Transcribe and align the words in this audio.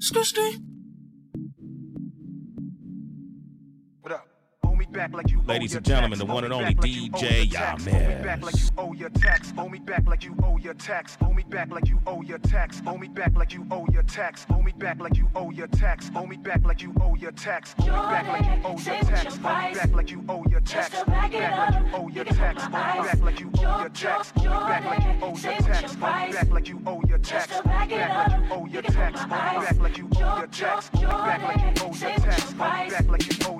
Skr, 0.00 0.24
skr. 0.24 0.69
Like 5.08 5.30
you 5.30 5.40
Ladies 5.46 5.74
and 5.74 5.84
gentlemen, 5.84 6.18
the 6.18 6.26
one 6.26 6.44
and 6.44 6.52
only 6.52 6.74
DJ 6.74 7.48
Yamez. 7.50 8.22
back 8.22 8.42
like 8.42 8.54
you 8.54 8.68
owe 8.76 8.92
your 8.92 9.08
tax. 9.10 9.52
Owe 9.56 9.68
me 9.68 9.78
back 9.78 10.06
like 10.06 10.24
you 10.24 10.36
owe 10.44 10.58
your 10.58 10.74
tax. 10.74 11.16
Owe 11.22 11.32
me 11.32 11.42
back 11.48 11.70
like 11.70 11.88
you 11.88 11.98
owe 12.06 12.20
your 12.20 12.38
tax. 12.38 12.82
Owe 12.86 12.98
me 12.98 13.08
back 13.08 13.34
like 13.34 13.54
you 13.54 13.64
owe 13.70 13.86
your 13.90 14.02
tax. 14.02 14.46
Owe 14.50 14.60
me 14.62 14.72
back 14.72 15.00
like 15.00 15.16
you 15.16 15.26
owe 15.34 15.50
your 15.50 15.66
tax. 15.68 16.10
Owe 16.14 16.26
me 16.26 16.36
back 16.36 16.66
like 16.66 16.82
you 16.82 16.92
owe 17.00 17.14
your 17.14 17.32
tax. 17.32 17.74
Owe 17.80 17.86
me 17.86 17.96
back 17.96 18.26
like 18.28 18.46
you 18.52 18.62
owe 18.64 18.76
your 18.84 18.92
tax. 18.92 19.34
Owe 19.38 19.56
me 19.56 19.74
back 19.74 19.94
like 19.96 20.10
you 20.10 20.22
owe 20.28 20.44
your 20.50 20.60
tax. 20.60 20.94
Owe 20.94 21.06
me 21.06 21.24
back 21.24 21.40
like 21.40 21.70
you 21.70 21.94
owe 21.94 22.04
your 22.04 22.20
tax. 22.20 22.54
Owe 22.68 22.84
me 22.84 23.00
back 23.00 23.22
like 23.24 23.40
you 23.40 23.40
owe 23.40 23.40
your 23.40 23.40
tax. 23.40 23.40
Owe 23.40 23.40
me 23.40 23.40
back 23.40 23.40
like 23.40 23.40
you 23.40 23.50
owe 23.56 23.78
your 23.80 23.88
tax. 23.88 24.32
Owe 24.36 24.54
me 24.54 24.72
back 24.72 24.90
like 24.92 25.08
you 25.08 25.22
owe 25.26 25.40
your 25.48 25.58
tax. 25.58 26.00
Owe 26.02 26.26
me 26.26 26.32
back 26.32 26.50
like 26.50 26.68
you 26.68 26.82
owe 26.86 27.02
your 27.08 27.18
tax. 27.18 27.52
Owe 27.52 27.62
me 27.62 27.86
back 27.88 28.18
like 28.20 28.38
you 28.38 28.42
owe 28.50 28.66
your 28.66 28.82
tax. 28.82 29.20
Owe 29.20 29.48
me 29.48 29.60
back 29.60 29.78
like 29.80 29.98
you 29.98 30.08
owe 30.20 30.38
your 30.38 30.46
tax. 30.46 30.90
Owe 30.94 31.00
me 31.00 31.06
back 31.06 31.42
like 31.42 31.58
you 31.58 31.84
owe 31.84 31.94
your 31.94 32.06
tax. 32.18 32.52
Owe 32.52 32.84
me 32.84 32.90
back 32.90 33.08
like 33.08 33.26
you 33.26 33.46
owe 33.46 33.59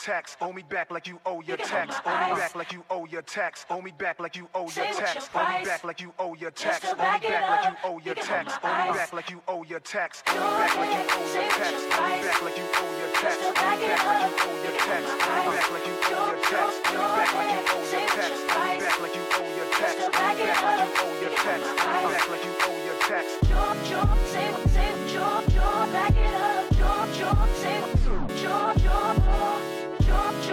tax. 0.00 0.36
Owe 0.40 0.52
me 0.52 0.62
back 0.62 0.90
like 0.90 1.06
you 1.06 1.20
owe 1.26 1.40
your 1.42 1.56
tax. 1.58 1.96
Owe 2.06 2.28
me 2.28 2.34
back 2.34 2.54
like 2.54 2.72
you 2.72 2.82
owe 2.90 3.04
your 3.06 3.22
tax. 3.22 3.66
Owe 3.70 3.80
me 3.82 3.92
back 3.98 4.18
like 4.20 4.36
you 4.36 4.46
owe 4.54 4.68
your 4.70 4.82
tax. 4.82 5.26
Owe 5.34 5.44
me 5.58 5.64
back 5.64 5.84
like 5.84 6.00
you 6.00 6.12
owe 6.18 6.34
your 6.34 6.50
tax. 6.50 6.84
Owe 6.86 6.96
me 6.96 7.02
back 7.04 7.52
like 7.52 7.68
you 7.68 7.76
owe 7.84 7.98
your 8.00 8.14
tax. 8.14 8.56
Owe 8.62 8.72
me 8.86 8.92
back 8.96 9.12
like 9.12 9.30
you 9.30 9.40
owe 9.48 9.62
your 9.64 9.80
tax. 9.80 10.22
Owe 10.26 10.34
me 10.34 10.40
back 10.40 10.74
like 10.76 10.94
you 10.96 11.04
owe 11.12 11.34
your 11.36 11.52
tax. 11.52 11.76
Owe 11.84 12.08
me 12.08 12.22
back 12.24 12.40
like 12.42 12.56
you 12.56 12.66
owe 12.74 12.92
your 12.98 13.12
tax. 13.20 13.36
Owe 13.40 13.50
me 13.50 13.84
back 13.86 14.10
like 14.10 14.16
you 14.16 14.30
owe 14.30 14.48
your 14.48 14.80
tax. 14.80 14.96
Owe 15.00 15.40
me 15.40 15.56
back 15.56 15.70
like 15.70 15.86
you 15.86 15.96
owe 16.00 16.20
your 16.20 16.40
tax. 16.40 16.70
Owe 16.80 16.96
me 16.96 17.16
back 17.16 17.34
like 17.34 17.44
you 17.44 17.64
owe 17.70 17.86
your 17.90 18.08
tax. 18.10 18.30
Owe 18.50 18.64
me 18.64 18.80
back 18.80 19.00
like 19.00 19.14
you 19.16 19.24
owe 19.36 19.52
your 19.56 19.68
tax. 19.70 19.94
Owe 20.00 20.30
me 20.30 20.46
back 20.46 20.64
like 20.64 20.80
you 20.80 20.90
owe 21.00 21.16
your 21.20 21.34
tax. 21.40 21.60
Owe 21.60 21.96
me 22.00 22.08
back 22.10 22.26
like 22.30 22.44
you 22.44 22.54
owe 22.64 22.80
your 22.84 22.98
tax. 23.08 23.26
Say 24.30 24.46
what, 24.50 24.68
say 24.68 24.88
what, 24.92 25.08
jor, 25.10 25.38
jor, 25.50 25.86
back 25.92 26.16
it 26.16 26.34
up. 26.34 26.64
Jor, 26.78 27.02
jor, 27.18 27.36
say 27.60 27.76
what, 27.80 27.94
jor, 28.38 29.79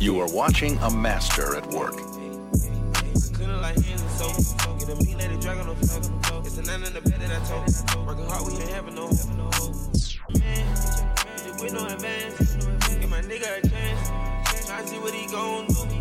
advance. 0.00 0.20
are 0.22 0.32
watching 0.32 0.78
a 13.58 13.68
chance. 13.68 14.66
Try 14.66 14.80
to 14.80 14.88
see 14.88 14.98
what 14.98 15.12
he 15.12 15.26
gon' 15.26 15.66
do. 15.66 16.00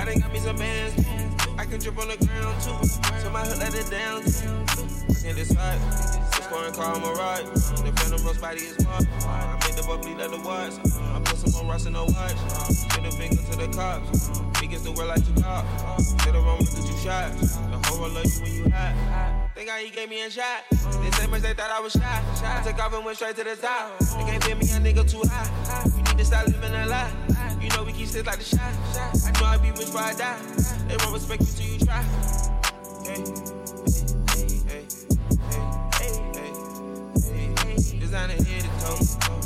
I 0.00 0.04
done 0.06 0.18
got 0.20 0.32
me 0.32 0.38
some 0.38 0.56
bands. 0.56 1.09
Can 1.70 1.78
drip 1.78 1.98
on 1.98 2.08
the 2.08 2.16
ground 2.26 2.60
too. 2.66 2.82
So 3.22 3.30
my 3.30 3.46
hood 3.46 3.58
let 3.58 3.72
it 3.78 3.88
down. 3.92 4.26
I 4.26 5.14
can't 5.22 5.38
decide. 5.38 5.78
Six 6.34 6.46
foreign 6.48 6.74
car, 6.74 6.96
I'm 6.96 7.02
ride. 7.14 7.46
The 7.46 7.94
phantom 7.94 8.26
roast 8.26 8.40
body 8.40 8.58
is 8.58 8.84
mine. 8.84 9.06
I 9.22 9.54
made 9.62 9.78
the 9.78 9.86
bubbly 9.86 10.18
the 10.18 10.42
watch. 10.42 10.74
I 10.82 11.20
put 11.22 11.38
some 11.38 11.54
on 11.62 11.68
Ross 11.70 11.86
in 11.86 11.92
the 11.92 12.02
watch. 12.02 12.34
Get 12.90 13.06
a 13.06 13.12
finger 13.14 13.38
to 13.38 13.54
the 13.54 13.68
cops. 13.70 14.34
Biggest 14.58 14.82
the 14.82 14.90
world 14.90 15.14
like 15.14 15.22
two 15.22 15.40
cops. 15.40 16.12
Get 16.26 16.34
a 16.34 16.40
wrong 16.40 16.58
with 16.58 16.74
the 16.74 16.82
two 16.82 16.98
shots. 17.06 17.54
The 17.54 17.78
whole 17.86 18.00
world 18.02 18.14
love 18.14 18.26
you 18.26 18.42
when 18.42 18.52
you 18.52 18.70
hot. 18.74 19.54
Think 19.54 19.70
how 19.70 19.78
he 19.78 19.90
gave 19.90 20.10
me 20.10 20.26
a 20.26 20.30
shot. 20.30 20.66
They 20.74 21.10
say 21.12 21.28
much 21.30 21.42
they 21.42 21.54
thought 21.54 21.70
I 21.70 21.78
was 21.78 21.92
shy. 21.92 22.02
I 22.02 22.66
took 22.66 22.82
off 22.82 22.94
and 22.94 23.04
went 23.04 23.16
straight 23.16 23.36
to 23.36 23.44
the 23.44 23.54
top. 23.54 23.96
They 24.18 24.26
can't 24.26 24.42
fit 24.42 24.58
me 24.58 24.66
a 24.74 24.82
nigga 24.82 25.06
too 25.06 25.22
high. 25.22 25.86
You 25.86 26.02
need 26.02 26.18
to 26.18 26.24
stop 26.24 26.48
living 26.48 26.74
a 26.74 26.86
lie. 26.86 27.14
You 27.60 27.68
know 27.70 27.84
we 27.84 27.92
keep 27.92 28.08
sticks 28.08 28.26
like 28.26 28.38
the 28.38 28.44
shot. 28.44 28.72
I 29.26 29.40
know 29.40 29.46
I 29.46 29.56
be 29.58 29.70
rich 29.70 29.80
before 29.80 30.00
I 30.00 30.14
die. 30.14 30.38
They 30.88 30.96
won't 30.96 31.12
respect 31.12 31.42
you 31.42 31.48
till 31.48 31.66
you 31.66 31.78
try. 31.78 32.02
Hey, 33.04 33.24
hey, 34.32 34.48
hey, 34.66 34.86
hey, 35.50 35.64
hey, 35.98 36.14
hey, 37.22 37.54
hey. 37.58 37.98
Designer 37.98 38.32
head 38.32 38.62
to 38.62 38.70
toe. 38.80 39.39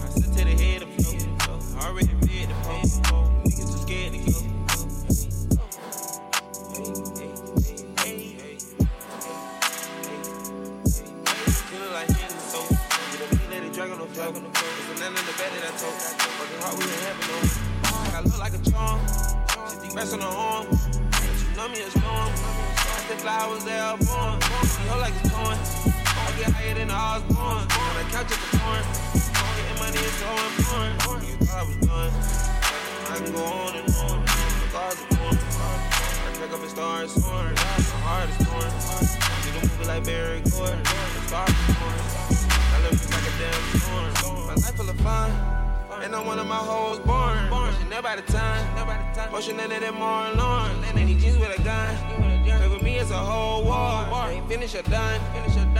Rest 20.04 20.16
on 20.16 20.20
her 20.20 20.36
arm. 20.36 20.66
She 20.68 21.56
know 21.56 21.66
me 21.68 21.80
a 21.80 21.88
storm. 21.88 22.04
I 22.04 23.08
the 23.08 23.16
flowers 23.24 23.64
they 23.64 23.78
are 23.80 23.96
born. 23.96 24.36
She 24.68 24.84
hold 24.84 25.00
like 25.00 25.16
it's 25.16 25.32
torn. 25.32 25.56
I 25.56 26.28
get 26.36 26.52
higher 26.52 26.74
than 26.74 26.88
the 26.88 26.94
Osborne. 26.94 27.64
On 27.64 27.94
the 27.96 28.04
couch 28.12 28.28
at 28.28 28.36
the 28.36 28.48
porn. 28.52 28.84
Getting 29.56 29.78
money 29.80 30.04
is 30.04 30.12
so 30.20 30.28
important. 30.60 31.24
You 31.24 31.36
thought 31.40 31.56
I 31.56 31.64
was 31.64 31.76
done. 31.88 32.12
I 33.08 33.16
can 33.16 33.32
go 33.32 33.44
on 33.48 33.76
and 33.80 33.88
on. 34.04 34.20
The 34.60 34.68
cars 34.76 35.00
are 35.00 35.08
born. 35.16 35.36
I 35.40 36.28
crack 36.36 36.52
up 36.52 36.60
and 36.60 36.68
start 36.68 37.08
soaring. 37.08 37.56
My 37.56 38.00
heart 38.04 38.28
is 38.28 38.36
torn. 38.44 38.70
See 38.76 39.56
the 39.56 39.60
movie 39.64 39.88
like 39.88 40.04
Barry 40.04 40.44
Gordon. 40.52 40.84
The 40.84 41.20
stars 41.32 41.48
are 41.48 41.80
born. 41.80 41.96
I 42.52 42.76
live 42.84 43.00
like 43.08 43.24
a 43.24 43.34
damn 43.40 43.62
storm. 43.80 44.52
My 44.52 44.52
life 44.52 44.76
full 44.76 44.84
of 44.84 45.00
fun. 45.00 45.63
And 46.04 46.14
I'm 46.14 46.26
one 46.26 46.38
of 46.38 46.46
my 46.46 46.56
hoes 46.56 46.98
born. 46.98 47.48
Motion 47.48 47.88
never 47.88 48.08
out 48.08 48.18
of 48.18 48.26
time. 48.26 49.32
Motion 49.32 49.56
none 49.56 49.72
of 49.72 49.80
them 49.80 49.94
more 49.94 50.26
alone. 50.26 50.84
And 50.84 50.98
he 50.98 51.14
jeans 51.18 51.38
with 51.38 51.58
a 51.58 51.62
gun. 51.62 51.96
Play 52.44 52.68
with 52.68 52.82
me, 52.82 52.98
it's 52.98 53.10
a 53.10 53.16
whole 53.16 53.64
war. 53.64 54.28
Ain't 54.28 54.46
finished 54.46 54.74
or 54.74 54.82
done. 54.82 55.18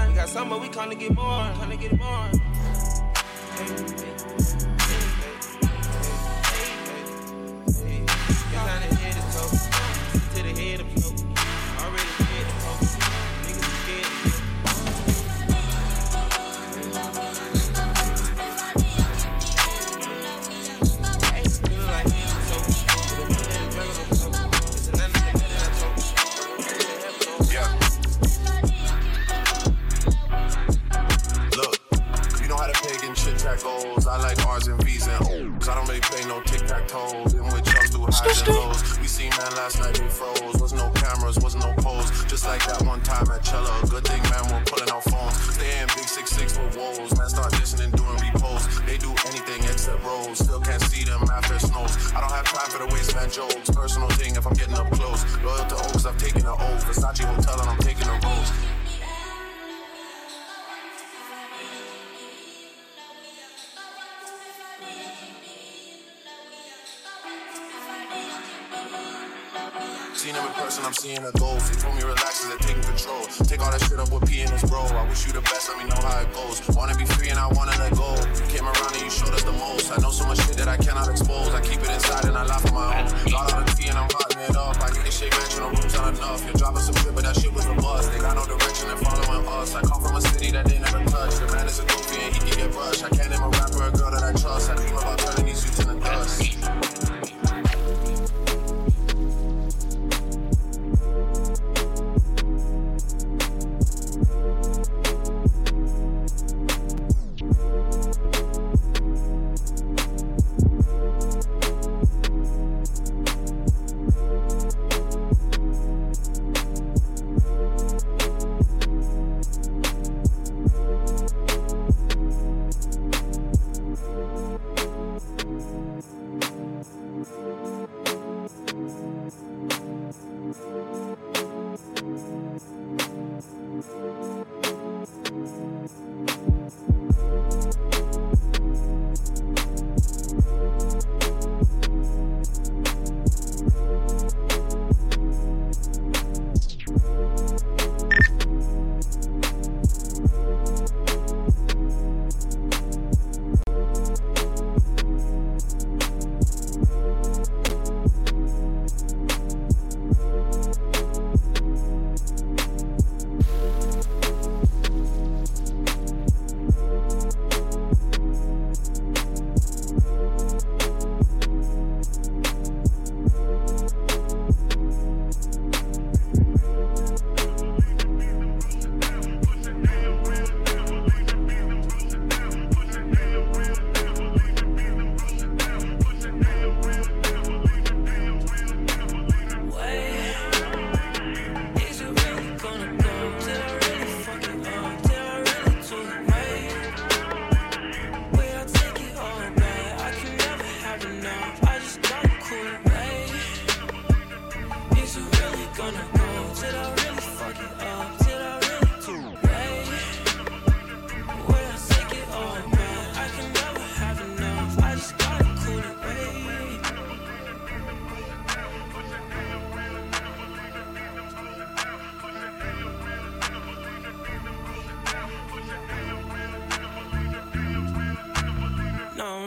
We 0.09 0.15
got 0.15 0.31
some, 0.31 0.49
but 0.49 0.63
we 0.63 0.71
come 0.71 0.89
to 0.89 0.97
get 0.97 1.15
more. 1.15 1.53
Come 1.59 1.71
to 1.71 1.77
get 1.77 1.99
more. 1.99 2.31
Yeah. 3.59 4.64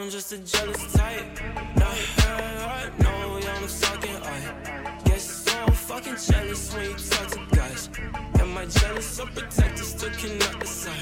I'm 0.08 0.12
just 0.12 0.32
a 0.32 0.38
jealous 0.38 0.92
type. 0.94 1.26
Nah, 1.76 1.84
I 1.84 2.90
know 2.98 3.38
yeah, 3.42 3.58
I'm 3.60 3.68
talking. 3.68 4.16
I 4.16 5.02
guess 5.04 5.44
so 5.44 5.70
fucking 5.70 6.16
jealous 6.16 6.74
when 6.74 6.84
you 6.84 6.96
talk 6.96 7.28
to 7.32 7.54
guys. 7.54 7.90
Am 8.40 8.56
I 8.56 8.64
jealous 8.64 9.20
or 9.20 9.26
protected? 9.26 9.84
Still 9.84 10.08
cannot 10.12 10.60
decide. 10.60 10.96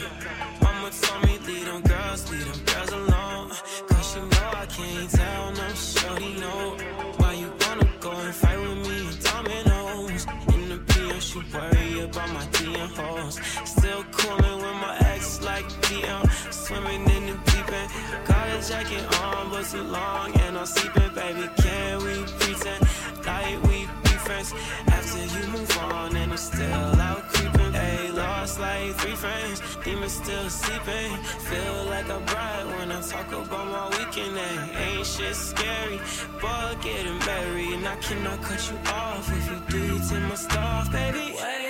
Mama 0.61 0.91
told 0.91 1.25
me 1.25 1.39
lead 1.47 1.67
them 1.69 1.83
girls, 1.83 2.29
lead 2.33 2.41
them 2.41 2.65
girls 2.65 2.91
alone. 2.91 3.51
Cause 3.87 4.17
you 4.17 4.23
know 4.23 4.51
I 4.55 4.67
can't 4.67 5.09
tell 5.09 5.53
no 5.53 5.69
shorty 5.75 6.35
no. 6.41 6.77
Why 7.19 7.35
you 7.35 7.53
wanna 7.61 7.89
go 8.01 8.11
and 8.11 8.35
fight 8.35 8.59
with 8.59 8.89
me 8.89 9.07
in 9.07 9.17
dominoes? 9.23 10.27
In 10.53 10.69
the 10.69 10.79
PM, 10.89 11.21
she 11.21 11.39
worry 11.55 12.01
about 12.01 12.29
my 12.31 12.45
DM 12.47 12.91
hoes. 12.97 13.39
Still 13.65 14.03
coolin' 14.11 14.57
with 14.57 14.77
my 14.83 15.06
like 15.47 15.67
DM. 15.87 16.23
Swimming 16.53 17.03
in 17.17 17.23
the 17.31 17.37
deep 17.51 17.73
end. 17.73 17.91
Got 18.27 18.49
a 18.49 18.69
jacket 18.69 19.05
on, 19.23 19.51
but 19.51 19.65
too 19.65 19.83
long. 19.83 20.35
And 20.41 20.59
I'm 20.59 20.67
sleeping, 20.67 21.13
baby. 21.15 21.49
Can 21.63 22.05
we 22.05 22.15
pretend 22.39 22.83
like 23.25 23.63
we 23.69 23.79
be 24.05 24.15
friends? 24.27 24.53
After 24.89 25.23
you 25.35 25.47
move 25.55 25.79
on, 25.79 26.17
and 26.17 26.33
I'm 26.33 26.37
still 26.37 27.01
out 27.09 27.23
creeping. 27.33 27.73
Hey, 27.73 28.11
lost 28.11 28.59
like 28.59 28.91
three 29.01 29.15
friends. 29.15 29.63
Demons 29.85 30.13
still 30.13 30.51
sleeping. 30.51 31.11
Feel 31.49 31.79
like 31.95 32.09
a 32.09 32.21
bride 32.31 32.67
when 32.75 32.91
I 32.91 33.01
talk 33.01 33.29
about 33.29 33.67
my 33.77 33.87
weekend. 33.97 34.37
Ain't 34.37 35.07
shit 35.07 35.35
scary, 35.35 36.01
but 36.43 36.75
getting 36.83 37.19
married. 37.21 37.73
And 37.75 37.87
I 37.87 37.97
cannot 37.97 38.43
cut 38.43 38.61
you 38.71 38.79
off 38.91 39.31
if 39.39 39.45
you 39.51 39.59
do, 39.71 39.95
you 39.95 39.99
take 40.09 40.29
my 40.29 40.35
stuff, 40.35 40.91
baby. 40.91 41.35
Wait. 41.41 41.66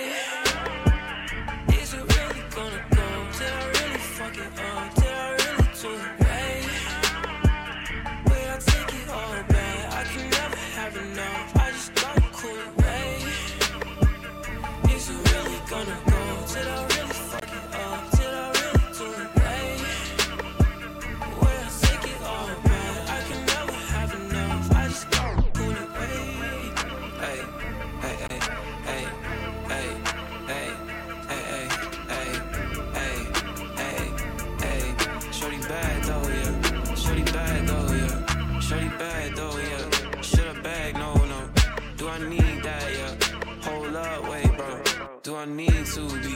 Me 45.45 45.67
to 45.67 46.01
be 46.21 46.35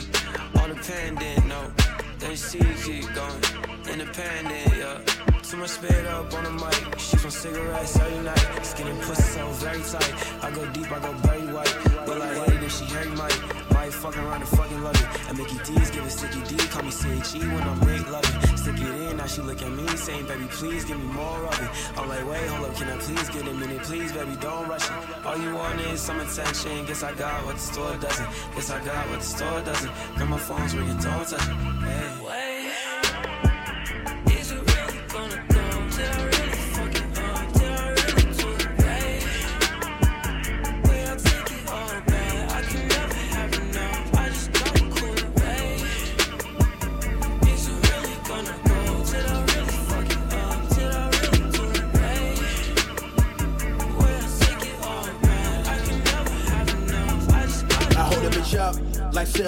all 0.59 0.67
dependent. 0.67 1.47
No, 1.47 1.71
then 2.19 2.35
she 2.35 2.59
keep 2.83 3.11
going 3.15 3.41
independent. 3.89 4.77
Yeah. 4.77 5.01
Too 5.41 5.57
much 5.57 5.71
spit 5.71 6.05
up 6.05 6.33
on 6.33 6.43
the 6.43 6.51
mic. 6.51 6.99
She 6.99 7.17
from 7.17 7.31
cigarettes 7.31 7.97
every 7.97 8.23
night. 8.23 8.65
Skinny 8.65 8.93
pussy 9.01 9.23
so 9.23 9.47
very 9.53 9.81
tight. 9.81 10.43
I 10.43 10.51
go 10.51 10.65
deep, 10.71 10.91
I 10.91 10.99
go 10.99 11.13
very 11.13 11.53
white. 11.53 11.77
But 12.05 12.19
like 12.19 12.49
if 12.61 12.77
she 12.77 12.85
Harry 12.85 13.09
Mike. 13.09 13.70
Might 13.91 13.99
fuck 13.99 14.17
around 14.17 14.39
and 14.39 14.47
fucking 14.47 14.83
love 14.83 14.95
it. 14.95 15.29
And 15.29 15.37
Mickey 15.37 15.57
D's 15.65 15.91
give 15.91 16.05
it 16.05 16.11
sticky 16.11 16.41
D. 16.43 16.55
Call 16.69 16.83
me 16.83 16.91
CHE 16.91 17.39
when 17.39 17.61
I'm 17.61 17.79
Rick 17.81 18.09
loving. 18.09 18.55
Stick 18.55 18.79
it 18.79 18.87
in, 18.87 19.17
now 19.17 19.25
she 19.25 19.41
look 19.41 19.61
at 19.61 19.69
me 19.69 19.85
saying, 19.97 20.27
baby, 20.27 20.45
please 20.49 20.85
give 20.85 20.97
me 20.97 21.11
more 21.11 21.45
of 21.45 21.61
it. 21.61 21.99
I'm 21.99 22.07
like, 22.07 22.25
wait, 22.25 22.47
hold 22.47 22.69
up, 22.69 22.75
can 22.77 22.87
I 22.87 22.97
please 22.99 23.29
get 23.29 23.45
a 23.45 23.53
minute? 23.53 23.81
Please, 23.83 24.13
baby, 24.13 24.37
don't 24.39 24.69
rush 24.69 24.85
it. 24.85 25.25
All 25.25 25.37
you 25.37 25.53
want 25.53 25.81
is 25.81 25.99
some 25.99 26.21
attention. 26.21 26.85
Guess 26.85 27.03
I 27.03 27.13
got 27.15 27.45
what 27.45 27.55
the 27.55 27.61
store 27.61 27.97
doesn't. 27.97 28.29
Guess 28.55 28.69
I 28.71 28.85
got 28.85 29.09
what 29.09 29.19
the 29.19 29.25
store 29.25 29.61
doesn't. 29.61 29.91
Got 30.17 30.29
my 30.29 30.37
phone's 30.39 30.73
ringing, 30.73 30.97
don't 30.97 31.27
touch 31.27 31.33
it. 31.33 31.55
Hey. 31.83 32.20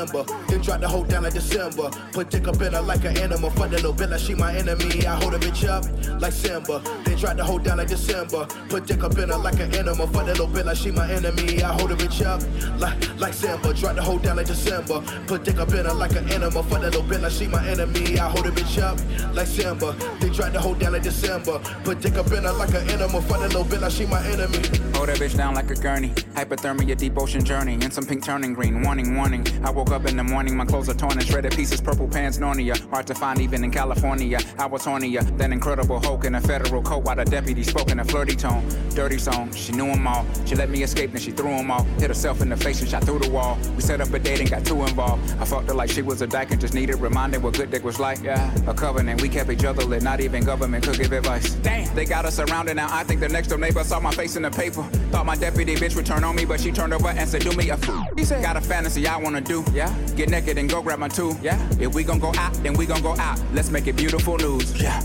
number. 0.05 0.42
Drop 0.63 0.79
the 0.79 0.87
hoe 0.87 1.03
down 1.03 1.23
like 1.23 1.33
December. 1.33 1.89
Put 2.13 2.29
dick 2.29 2.47
up 2.47 2.61
in 2.61 2.71
her 2.71 2.81
like 2.81 3.03
an 3.03 3.17
animal. 3.17 3.49
Fuck 3.49 3.71
that 3.71 3.83
little 3.83 4.07
like 4.07 4.19
she 4.19 4.33
my 4.33 4.55
enemy. 4.55 5.05
I 5.05 5.15
hold 5.15 5.33
a 5.33 5.39
bitch 5.39 5.67
up 5.67 5.83
like 6.21 6.31
Simba, 6.31 6.81
then 7.03 7.17
drop 7.17 7.35
the 7.35 7.43
hoe 7.43 7.59
down 7.59 7.79
like 7.79 7.89
December. 7.89 8.45
Put 8.69 8.87
dick 8.87 9.03
up 9.03 9.17
in 9.17 9.27
her 9.27 9.37
like 9.37 9.59
an 9.59 9.75
animal. 9.75 10.07
Fuck 10.07 10.25
that 10.25 10.39
little 10.39 10.47
like 10.47 10.77
she 10.77 10.91
my 10.91 11.11
enemy. 11.11 11.61
I 11.61 11.73
hold 11.73 11.91
a 11.91 11.95
bitch 11.95 12.25
up 12.25 12.41
like 12.79 13.19
like 13.19 13.33
Simba, 13.33 13.73
the 13.73 14.01
hoe 14.01 14.19
down 14.19 14.37
like 14.37 14.47
December. 14.47 15.01
Put 15.27 15.43
dick 15.43 15.57
up 15.57 15.73
in 15.73 15.85
her 15.85 15.93
like 15.93 16.15
an 16.15 16.31
animal. 16.31 16.63
Fuck 16.63 16.81
that 16.81 16.95
little 16.95 17.21
like 17.21 17.31
she 17.31 17.47
my 17.47 17.67
enemy. 17.67 18.17
I 18.17 18.29
hold 18.29 18.47
a 18.47 18.51
bitch 18.51 18.81
up 18.81 18.97
like 19.35 19.47
Simba, 19.47 19.95
then 20.21 20.31
drop 20.31 20.53
the 20.53 20.61
hoe 20.61 20.75
down 20.75 20.93
like 20.93 21.03
December. 21.03 21.59
Put 21.83 21.99
dick 21.99 22.15
up 22.15 22.31
in 22.31 22.43
her 22.43 22.53
like 22.53 22.73
an 22.73 22.89
animal. 22.89 23.21
Fuck 23.21 23.39
that 23.39 23.53
little 23.53 23.79
like 23.81 23.91
she 23.91 24.05
my 24.05 24.25
enemy. 24.27 24.59
Hold 24.95 25.09
that 25.09 25.17
bitch 25.17 25.35
down 25.35 25.55
like 25.55 25.69
a 25.69 25.75
gurney. 25.75 26.09
Hypothermia, 26.35 26.97
deep 26.97 27.17
ocean 27.17 27.43
journey. 27.43 27.73
And 27.73 27.93
some 27.93 28.05
pink 28.05 28.23
turning 28.23 28.53
green. 28.53 28.81
Warning, 28.81 29.15
warning. 29.15 29.45
I 29.63 29.69
woke 29.69 29.91
up 29.91 30.05
in 30.05 30.15
the 30.15 30.23
morning, 30.23 30.52
my 30.57 30.65
clothes 30.65 30.89
are 30.89 30.93
torn 30.93 31.13
and 31.13 31.25
shredded 31.25 31.55
pieces. 31.55 31.81
Purple 31.81 32.07
pants, 32.07 32.37
Narnia. 32.37 32.77
Hard 32.89 33.07
to 33.07 33.15
find 33.15 33.39
even 33.41 33.63
in 33.63 33.71
California. 33.71 34.39
I 34.57 34.65
was 34.65 34.85
hornier 34.85 35.21
uh, 35.21 35.37
than 35.37 35.53
Incredible 35.53 35.99
Hulk 35.99 36.25
in 36.25 36.35
a 36.35 36.41
federal 36.41 36.81
coat 36.81 37.03
while 37.03 37.15
the 37.15 37.25
deputy 37.25 37.63
spoke 37.63 37.91
in 37.91 37.99
a 37.99 38.05
flirty 38.05 38.35
tone. 38.35 38.63
Dirty 38.95 39.17
song, 39.17 39.51
she 39.53 39.71
knew 39.71 39.87
them 39.87 40.07
all. 40.07 40.25
She 40.45 40.55
let 40.55 40.69
me 40.69 40.83
escape, 40.83 41.11
then 41.11 41.21
she 41.21 41.31
threw 41.31 41.55
them 41.55 41.71
all. 41.71 41.83
Hit 41.99 42.09
herself 42.09 42.41
in 42.41 42.49
the 42.49 42.57
face 42.57 42.81
and 42.81 42.89
shot 42.89 43.03
through 43.03 43.19
the 43.19 43.29
wall. 43.29 43.57
We 43.75 43.81
set 43.81 44.01
up 44.01 44.13
a 44.13 44.19
date 44.19 44.39
and 44.39 44.49
got 44.49 44.65
too 44.65 44.81
involved. 44.83 45.31
I 45.39 45.45
fucked 45.45 45.67
her 45.67 45.73
like 45.73 45.89
she 45.89 46.01
was 46.01 46.21
a 46.21 46.27
dyke 46.27 46.51
and 46.51 46.61
just 46.61 46.73
needed 46.73 46.95
reminded 46.95 47.41
what 47.43 47.53
good 47.55 47.71
dick 47.71 47.83
was 47.83 47.99
like. 47.99 48.21
Yeah, 48.21 48.53
a 48.67 48.73
covenant. 48.73 49.21
We 49.21 49.29
kept 49.29 49.49
each 49.49 49.65
other 49.65 49.83
lit, 49.83 50.03
not 50.03 50.21
even 50.21 50.43
government 50.43 50.85
could 50.85 50.97
give 50.97 51.11
advice. 51.11 51.53
Damn, 51.55 51.93
they 51.95 52.05
got 52.05 52.25
us 52.25 52.35
surrounded 52.35 52.75
now. 52.75 52.87
I 52.91 53.03
think 53.03 53.19
the 53.19 53.29
next 53.29 53.47
door 53.47 53.57
neighbor 53.57 53.83
saw 53.83 53.99
my 53.99 54.11
face 54.11 54.35
in 54.35 54.43
the 54.43 54.51
paper. 54.51 54.83
Thought 55.11 55.25
my 55.25 55.35
deputy 55.35 55.75
bitch 55.75 55.95
would 55.95 56.05
turn 56.05 56.23
on 56.23 56.35
me, 56.35 56.45
but 56.45 56.59
she 56.59 56.71
turned 56.71 56.93
over 56.93 57.09
and 57.09 57.29
said, 57.29 57.41
Do 57.41 57.51
me 57.53 57.69
a 57.69 57.73
f. 57.73 57.89
He 58.17 58.25
said, 58.25 58.41
Got 58.41 58.57
a 58.57 58.61
fantasy 58.61 59.07
I 59.07 59.17
wanna 59.17 59.41
do. 59.41 59.63
Yeah, 59.73 59.93
get 60.15 60.29
naked 60.43 60.57
and 60.57 60.69
go 60.69 60.81
grab 60.81 60.99
my 60.99 61.07
two. 61.07 61.35
Yeah, 61.41 61.57
if 61.79 61.93
we 61.93 62.03
gon' 62.03 62.19
go 62.19 62.33
out, 62.37 62.53
then 62.63 62.73
we 62.73 62.85
gon' 62.85 63.01
go 63.01 63.15
out. 63.17 63.41
Let's 63.53 63.69
make 63.69 63.87
it 63.87 63.95
beautiful 63.95 64.37
news. 64.37 64.81
Yeah. 64.81 64.99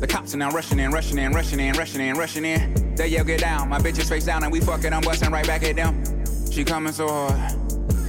The 0.00 0.06
cops 0.06 0.34
are 0.34 0.38
now 0.38 0.50
rushing 0.50 0.78
in, 0.78 0.90
rushing 0.90 1.18
in, 1.18 1.32
rushing 1.32 1.60
in, 1.60 1.74
rushing 1.74 2.00
in, 2.00 2.16
rushing 2.16 2.44
in. 2.44 2.94
They 2.96 3.08
yell, 3.08 3.24
get 3.24 3.40
down. 3.40 3.68
My 3.68 3.78
bitch 3.78 3.98
is 3.98 4.08
face 4.08 4.24
down 4.24 4.42
and 4.42 4.52
we 4.52 4.60
fucking, 4.60 4.92
I'm 4.92 5.02
busting 5.02 5.30
right 5.30 5.46
back 5.46 5.62
at 5.62 5.76
them. 5.76 6.02
She 6.50 6.64
coming 6.64 6.92
so 6.92 7.06
hard. 7.06 7.60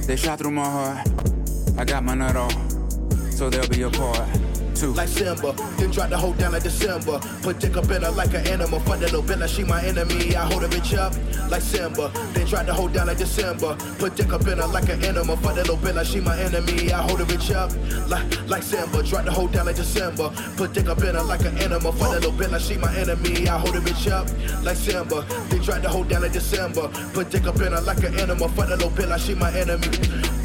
They 0.06 0.16
shot 0.16 0.38
through 0.38 0.52
my 0.52 0.64
heart. 0.64 1.06
I 1.78 1.84
got 1.84 2.02
my 2.02 2.14
nut 2.14 2.34
off. 2.34 2.52
So 3.30 3.50
they'll 3.50 3.68
be 3.68 3.82
apart. 3.82 4.28
Two. 4.82 4.92
like 4.94 5.06
Simba. 5.06 5.52
Then 5.78 5.92
drop 5.92 6.10
the 6.10 6.16
hoe 6.16 6.32
down 6.32 6.50
like 6.50 6.64
December. 6.64 7.20
Put 7.42 7.60
dick 7.60 7.76
up 7.76 7.88
in 7.88 8.02
her 8.02 8.10
like 8.10 8.34
an 8.34 8.44
animal. 8.48 8.80
Fuck 8.80 8.98
that 8.98 9.12
little 9.12 9.22
bitch 9.22 9.46
she 9.54 9.62
my 9.62 9.80
enemy. 9.80 10.34
I 10.34 10.44
hold 10.44 10.64
a 10.64 10.68
bitch 10.68 10.98
up 10.98 11.14
like 11.48 11.62
Simba. 11.62 12.10
Then 12.34 12.46
drop 12.48 12.66
the 12.66 12.74
hoe 12.74 12.88
down 12.88 13.06
like 13.06 13.18
December. 13.18 13.76
Put 14.00 14.16
dick 14.16 14.32
up 14.32 14.44
in 14.48 14.58
her 14.58 14.66
like 14.66 14.88
an 14.88 15.04
animal. 15.04 15.36
Fuck 15.36 15.54
that 15.54 15.68
little 15.68 15.76
bitch 15.76 16.04
she 16.12 16.20
my 16.20 16.36
enemy. 16.36 16.92
I 16.92 17.00
hold 17.00 17.20
a 17.20 17.24
bitch 17.24 17.54
up 17.54 17.70
like 18.10 18.26
like 18.48 18.64
Simba. 18.64 19.04
Drop 19.04 19.24
the 19.24 19.30
hoe 19.30 19.46
down 19.46 19.66
like 19.66 19.76
December. 19.76 20.30
Put 20.56 20.72
dick 20.72 20.88
up 20.88 20.98
in 20.98 21.14
her 21.14 21.22
like 21.22 21.44
an 21.44 21.56
animal. 21.58 21.92
Fuck 21.92 22.10
that 22.10 22.22
little 22.22 22.32
bitch 22.32 22.68
she 22.68 22.76
my 22.76 22.92
enemy. 22.96 23.48
I 23.48 23.58
hold 23.58 23.76
a 23.76 23.80
bitch 23.80 24.10
up 24.10 24.26
like 24.64 24.76
Simba. 24.76 25.24
Then 25.48 25.60
drop 25.60 25.82
the 25.82 25.88
hoe 25.88 26.02
down 26.02 26.22
like 26.22 26.32
December. 26.32 26.88
Put 27.14 27.30
dick 27.30 27.46
up 27.46 27.60
in 27.60 27.70
her 27.70 27.80
like 27.82 28.02
an 28.02 28.18
animal. 28.18 28.48
Fuck 28.48 28.66
that 28.68 28.82
little 28.82 28.90
bitch 28.90 29.26
she 29.26 29.34
my 29.36 29.52
enemy. 29.52 30.41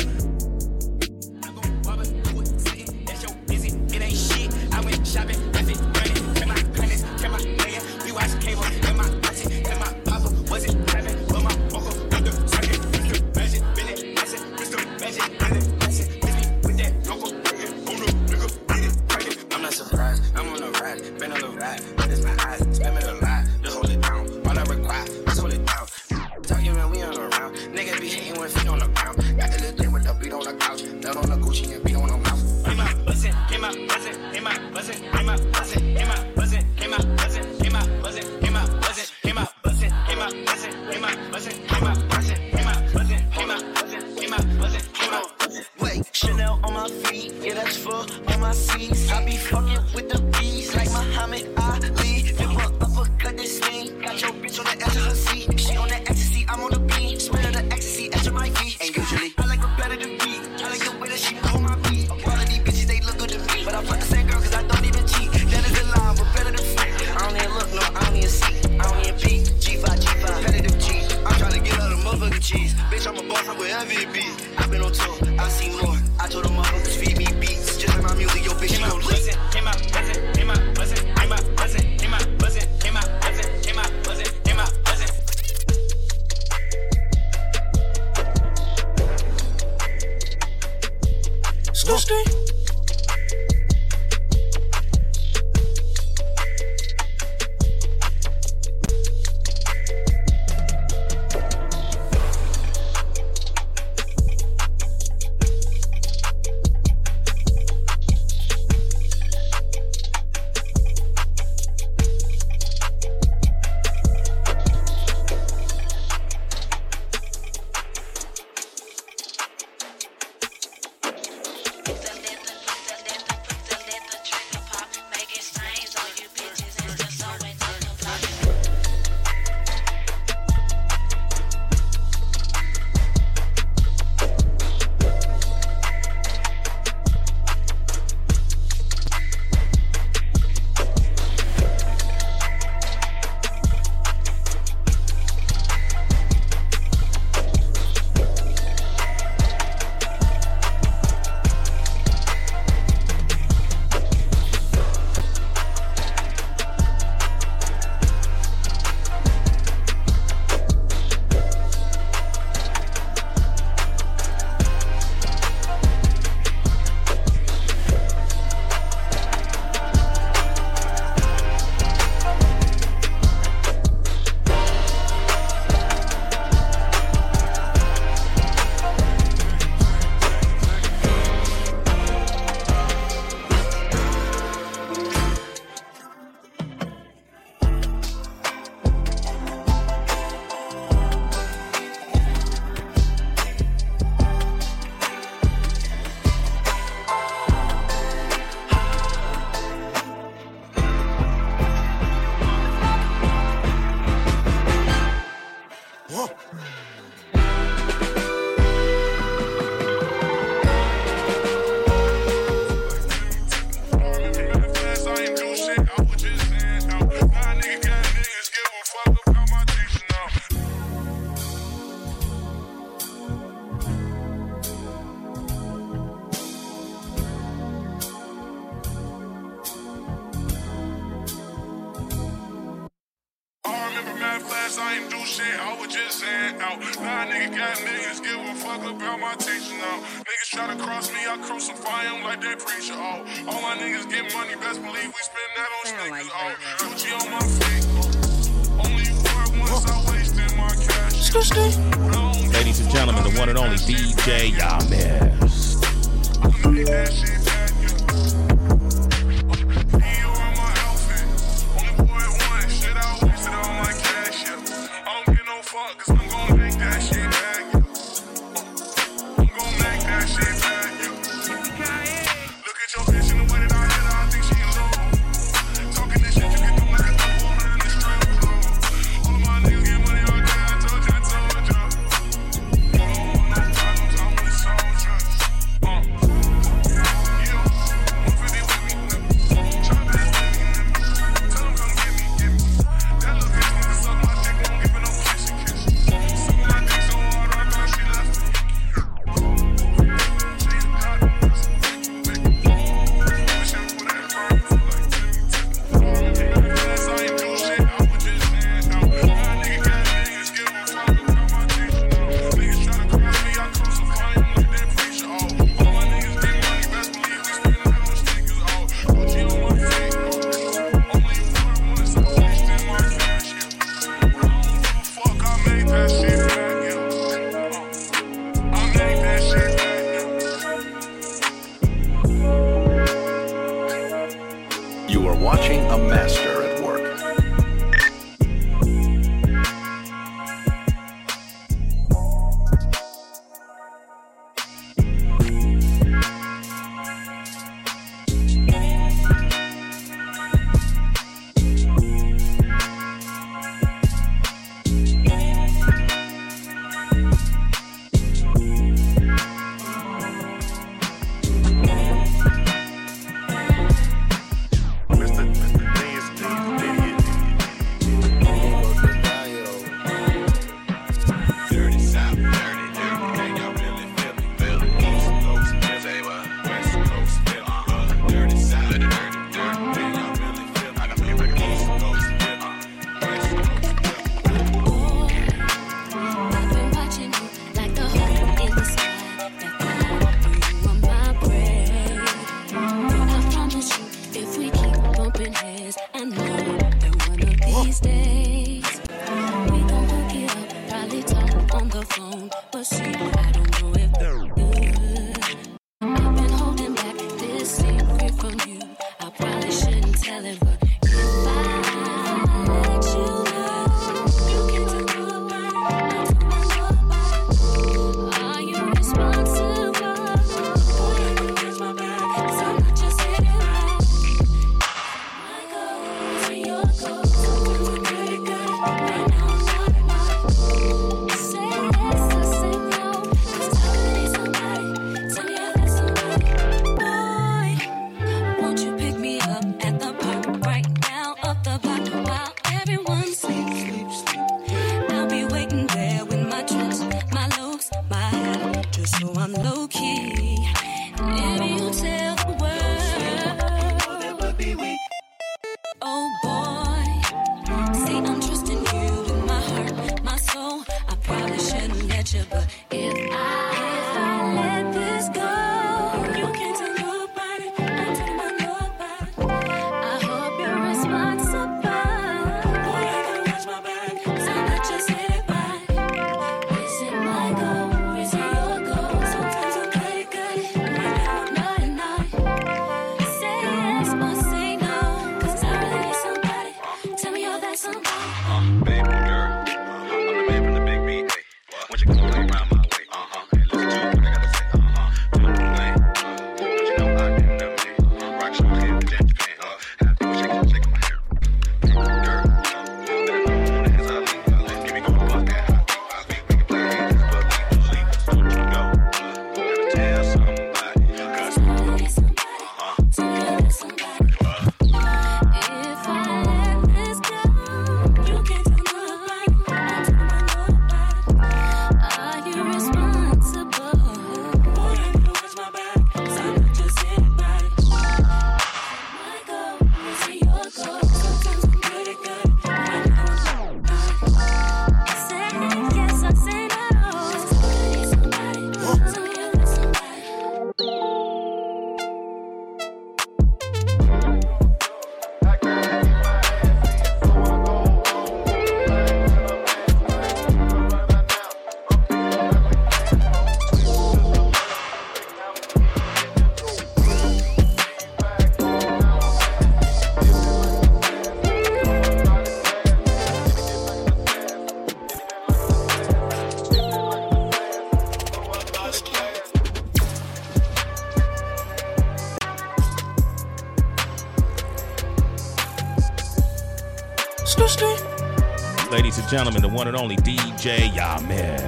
Gentlemen, 579.28 579.62
the 579.62 579.68
one 579.68 579.88
and 579.88 579.98
only 579.98 580.16
DJ 580.18 580.90
Yamis. 580.92 581.67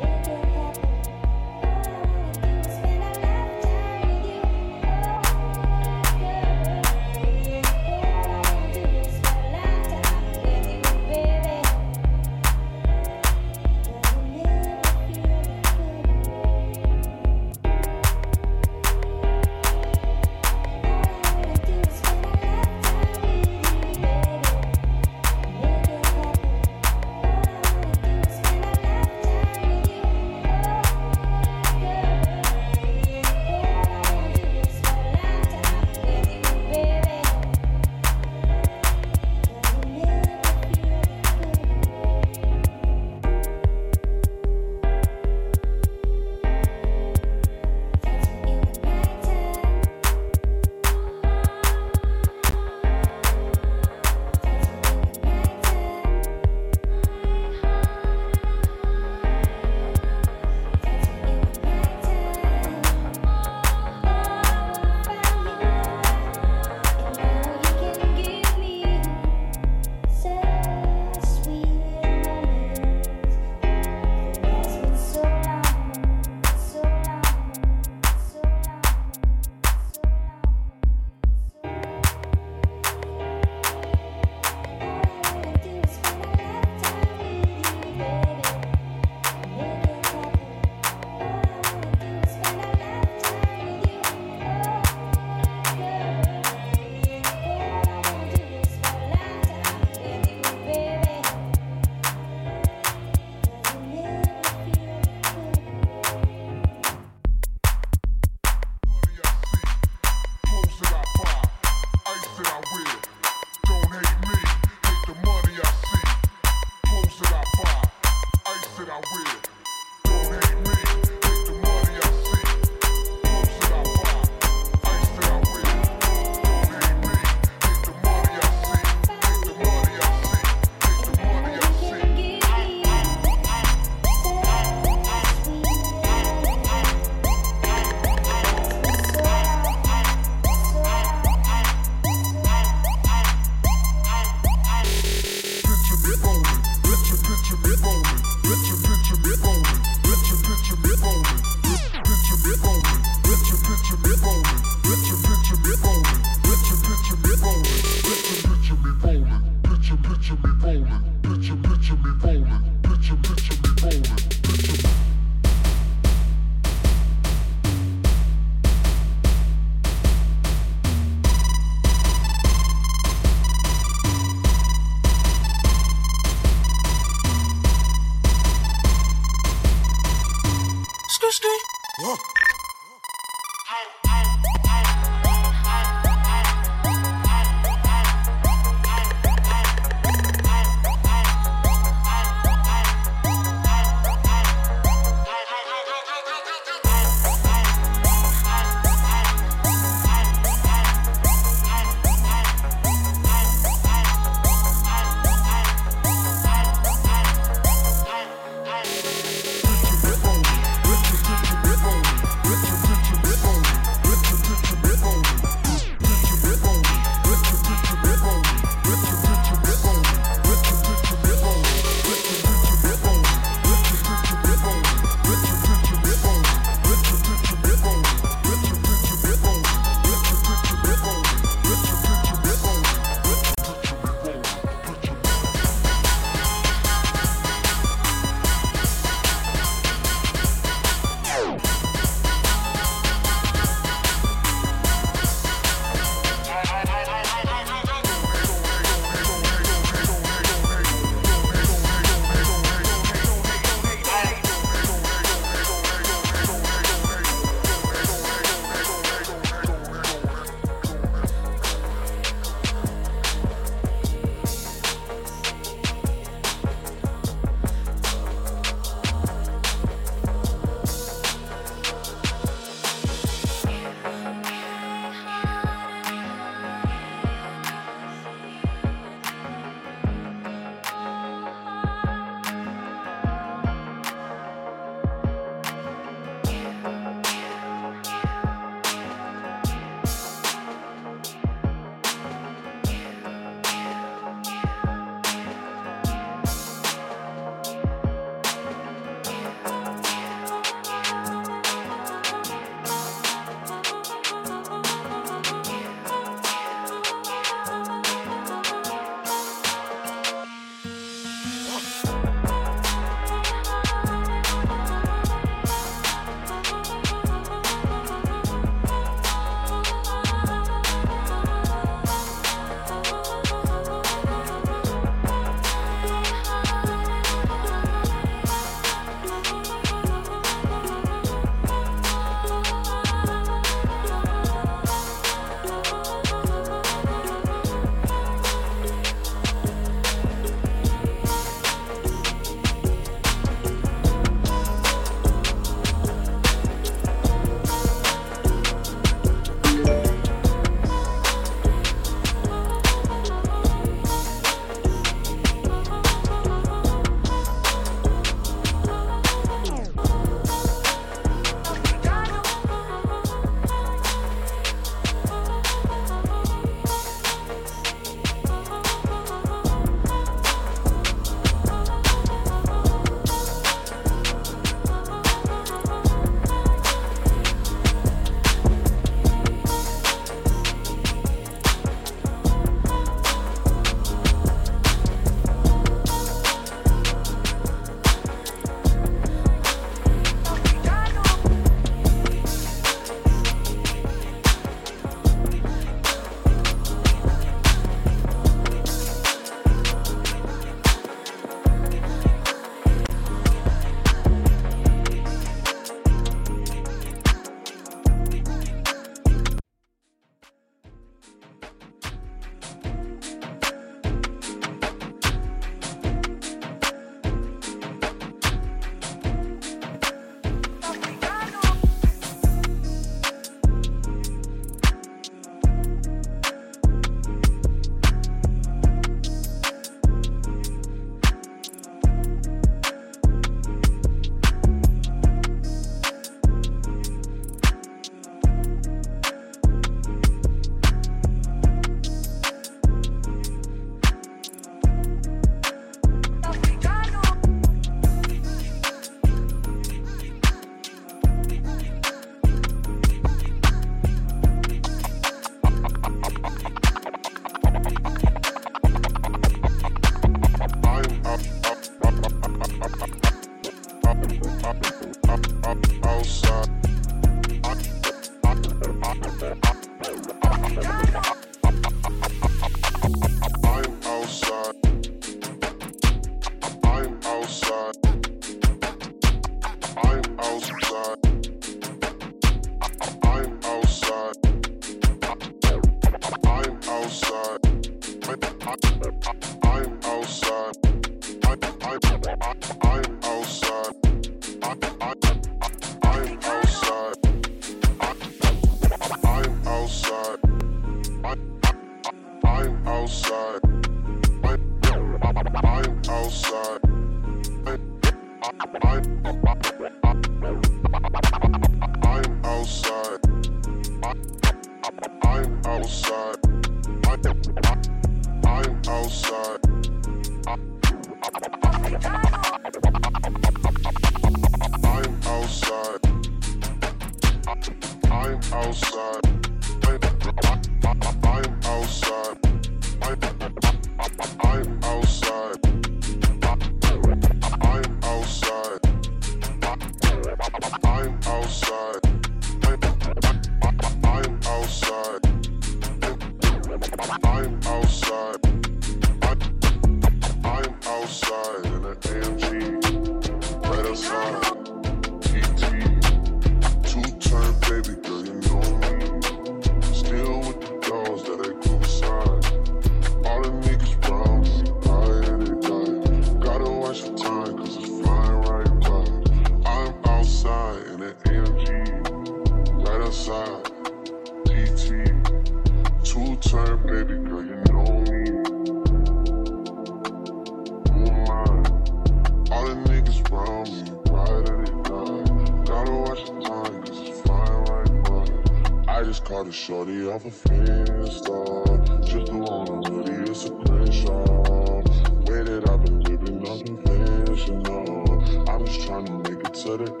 got 589.43 589.49
a 589.49 589.51
shorty 589.51 590.07
off 590.07 590.23
a 590.23 590.27
of 590.27 590.33
Finsta. 590.33 592.05
Just 592.05 592.25
the 592.27 592.37
one 592.37 592.67
I'm 592.67 592.95
really 592.95 593.31
is 593.31 593.45
a 593.45 593.49
crenshaw. 593.49 594.83
Way 595.25 595.41
that 595.41 595.67
I've 595.67 595.83
been 595.83 595.99
living, 596.01 596.47
I'm 596.47 596.63
conventional. 596.63 598.47
I'm 598.47 598.65
just 598.67 598.81
trying 598.81 599.05
to 599.05 599.13
make 599.13 599.43
it 599.43 599.53
to 599.55 599.77
the 599.77 600.00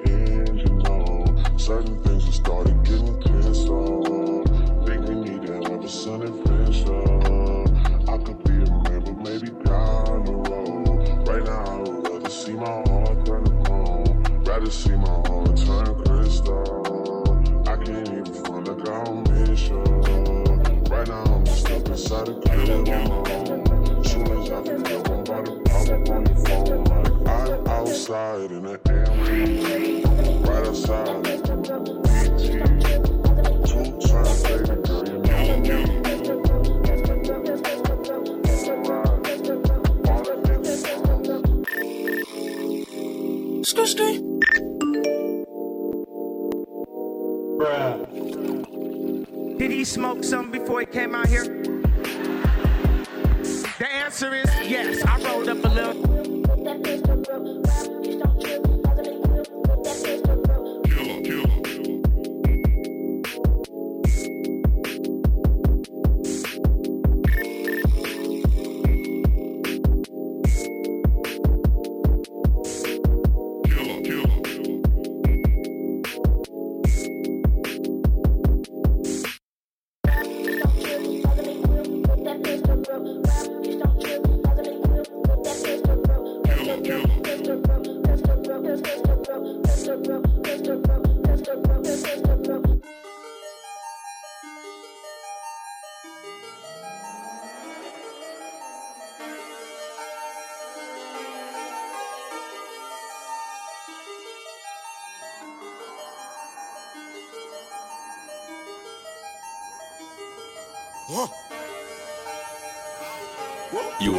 You 89.91 90.23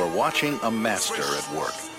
are 0.01 0.17
watching 0.17 0.59
a 0.63 0.71
master 0.71 1.23
at 1.23 1.57
work. 1.57 1.92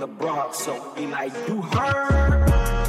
the 0.00 0.06
Bronx, 0.06 0.58
so 0.60 0.92
be 0.96 1.06
like, 1.06 1.32
you 1.46 1.60
heard. 1.60 2.79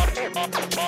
I'm 0.00 0.78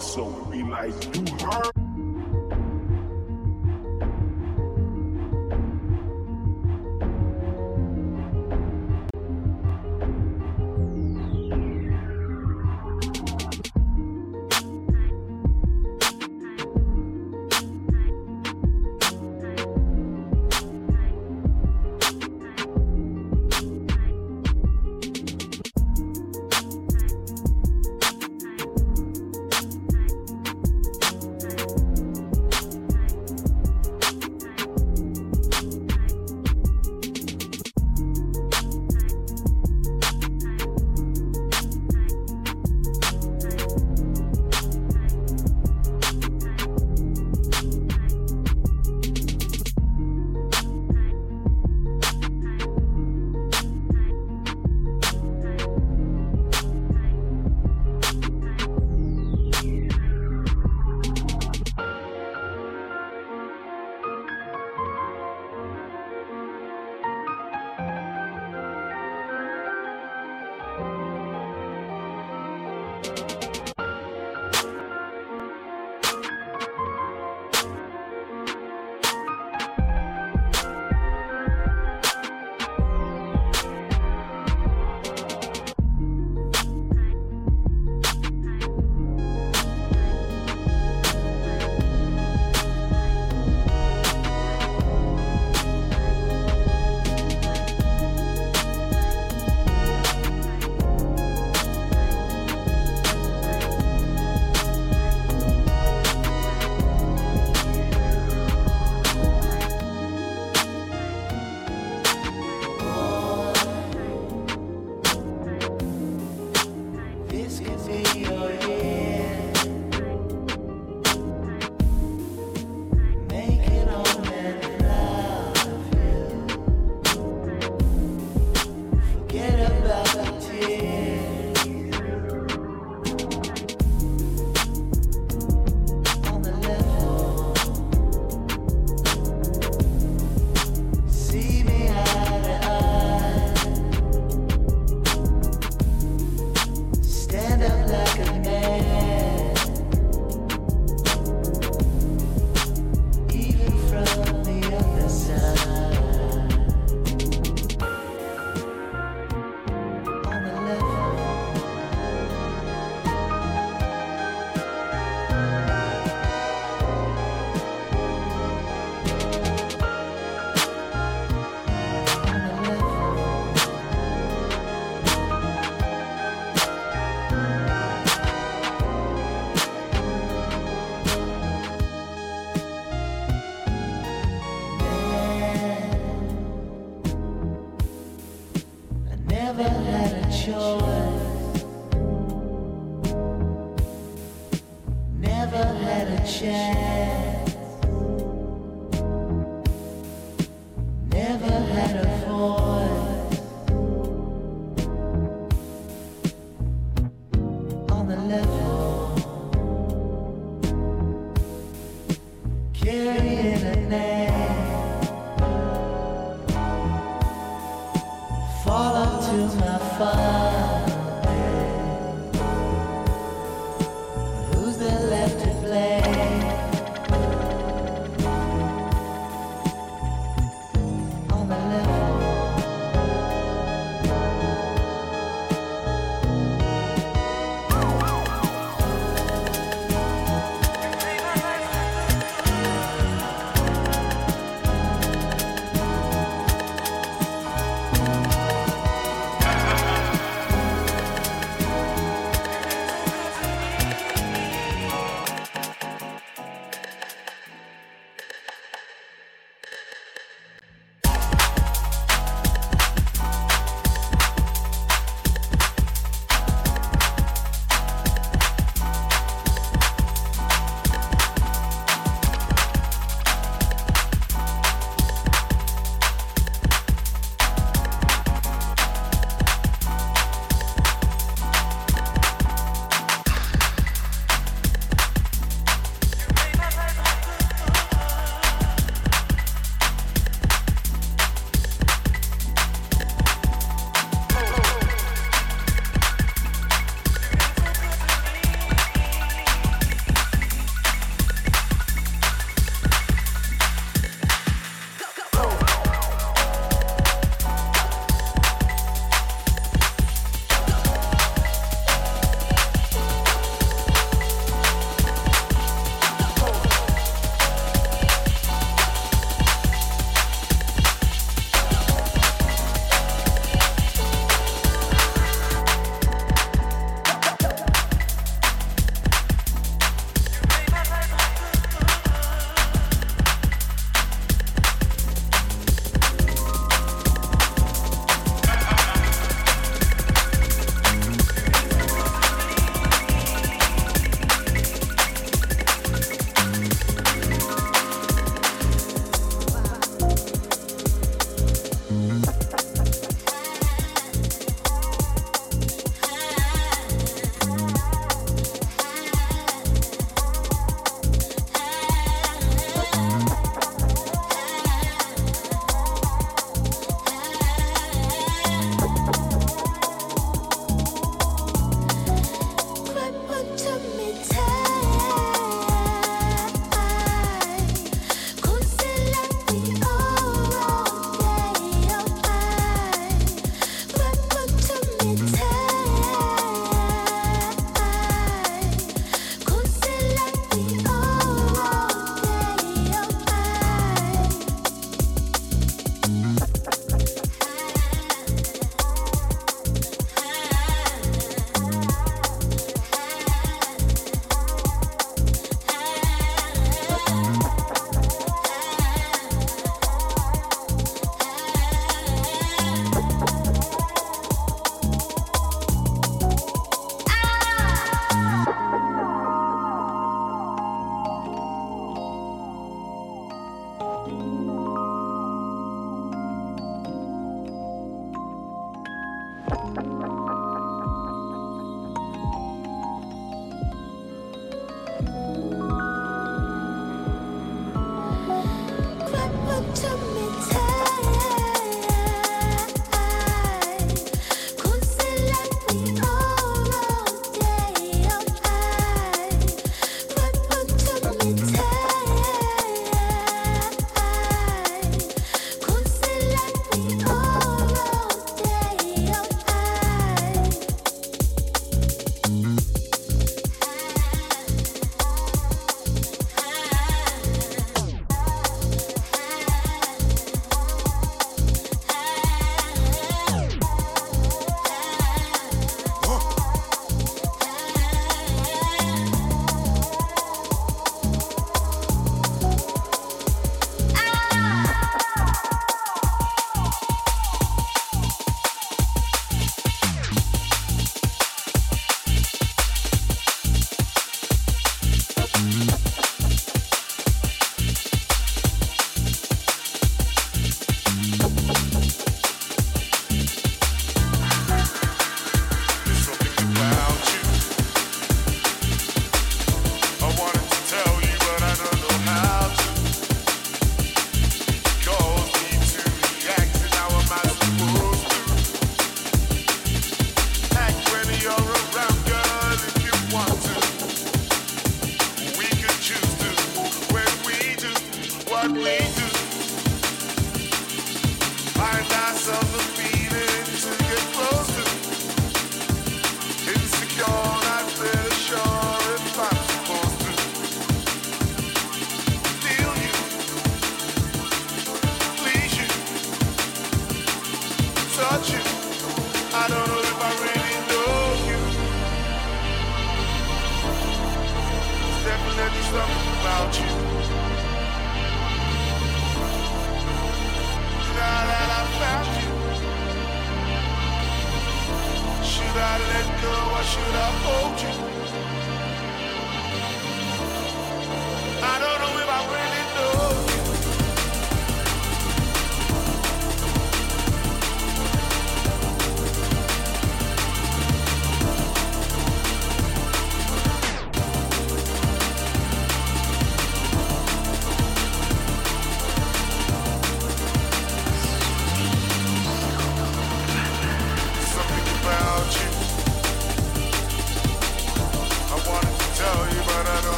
so 0.00 0.24
we 0.50 0.62
like 0.62 1.16
you 1.16 1.24
hurt. 1.44 1.77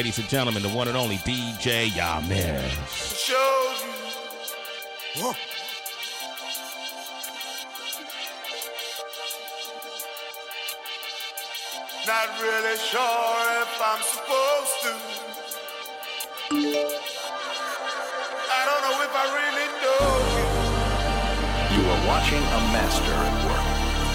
ladies 0.00 0.18
and 0.18 0.28
gentlemen, 0.30 0.62
the 0.62 0.68
one 0.70 0.88
and 0.88 0.96
only 0.96 1.16
DJ 1.28 1.88
Yamir. 1.88 2.58
Shows 2.88 3.84
you. 3.84 3.92
Whoa. 5.20 5.34
Not 12.06 12.28
really 12.40 12.78
sure 12.78 13.44
if 13.60 13.76
I'm 13.84 14.00
supposed 14.00 14.76
to. 14.84 14.92
I 18.48 18.60
don't 18.64 18.82
know 18.88 18.96
if 19.04 19.12
I 19.12 19.26
really 19.36 19.68
know 19.84 20.08
you. 20.32 20.48
You 21.76 21.82
are 21.92 22.02
watching 22.08 22.40
a 22.40 22.60
master 22.72 23.12
at 23.12 23.34
work. 23.44 23.68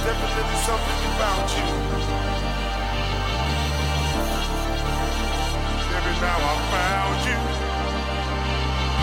Definitely 0.04 0.58
something 0.66 1.00
about 1.14 1.46
you. 1.56 1.85
how 6.36 6.52
I 6.52 6.60
found 6.76 7.20
you. 7.28 7.40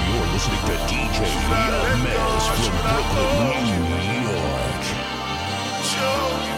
You're 0.05 0.28
listening 0.33 0.62
to 0.68 0.76
DJ 0.91 1.20
Leon 1.49 2.41
from 2.61 2.76
Brooklyn, 2.85 3.64
New 3.89 4.20
York. 4.28 4.85
Show 5.91 6.51